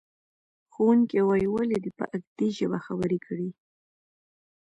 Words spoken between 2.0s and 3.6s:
اکدي ژبه خبرې کړې؟